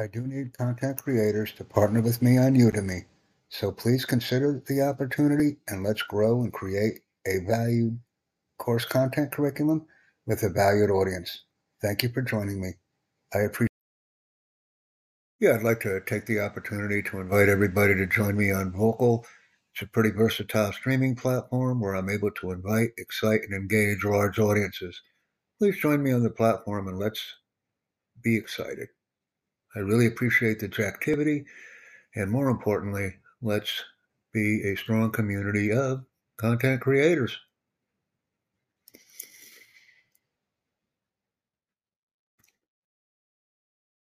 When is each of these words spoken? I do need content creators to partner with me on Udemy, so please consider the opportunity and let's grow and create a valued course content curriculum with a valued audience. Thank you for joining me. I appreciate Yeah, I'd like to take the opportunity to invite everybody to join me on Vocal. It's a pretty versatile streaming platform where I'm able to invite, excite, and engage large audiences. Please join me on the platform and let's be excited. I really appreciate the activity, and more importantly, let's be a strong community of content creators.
I 0.00 0.06
do 0.06 0.28
need 0.28 0.56
content 0.56 1.02
creators 1.02 1.52
to 1.54 1.64
partner 1.64 2.00
with 2.00 2.22
me 2.22 2.38
on 2.38 2.54
Udemy, 2.54 3.06
so 3.48 3.72
please 3.72 4.04
consider 4.04 4.62
the 4.68 4.80
opportunity 4.80 5.56
and 5.66 5.82
let's 5.82 6.02
grow 6.02 6.40
and 6.42 6.52
create 6.52 7.00
a 7.26 7.40
valued 7.40 7.98
course 8.58 8.84
content 8.84 9.32
curriculum 9.32 9.86
with 10.24 10.44
a 10.44 10.50
valued 10.50 10.90
audience. 10.90 11.42
Thank 11.82 12.04
you 12.04 12.10
for 12.10 12.22
joining 12.22 12.60
me. 12.60 12.74
I 13.34 13.40
appreciate 13.40 13.68
Yeah, 15.40 15.54
I'd 15.54 15.64
like 15.64 15.80
to 15.80 16.00
take 16.06 16.26
the 16.26 16.38
opportunity 16.38 17.02
to 17.02 17.18
invite 17.18 17.48
everybody 17.48 17.96
to 17.96 18.06
join 18.06 18.36
me 18.36 18.52
on 18.52 18.70
Vocal. 18.70 19.26
It's 19.74 19.82
a 19.82 19.86
pretty 19.86 20.10
versatile 20.10 20.72
streaming 20.72 21.16
platform 21.16 21.80
where 21.80 21.96
I'm 21.96 22.08
able 22.08 22.30
to 22.30 22.52
invite, 22.52 22.90
excite, 22.98 23.40
and 23.42 23.52
engage 23.52 24.04
large 24.04 24.38
audiences. 24.38 25.02
Please 25.58 25.76
join 25.80 26.04
me 26.04 26.12
on 26.12 26.22
the 26.22 26.30
platform 26.30 26.86
and 26.86 27.00
let's 27.00 27.34
be 28.22 28.36
excited. 28.36 28.86
I 29.76 29.80
really 29.80 30.06
appreciate 30.06 30.60
the 30.60 30.86
activity, 30.86 31.44
and 32.14 32.30
more 32.30 32.48
importantly, 32.48 33.16
let's 33.42 33.84
be 34.32 34.62
a 34.62 34.76
strong 34.76 35.10
community 35.10 35.72
of 35.72 36.04
content 36.36 36.80
creators. 36.80 37.38